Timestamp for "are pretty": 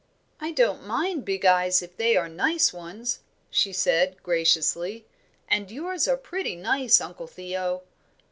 6.07-6.55